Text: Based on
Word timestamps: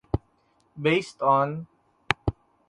Based 0.81 1.21
on 1.21 1.67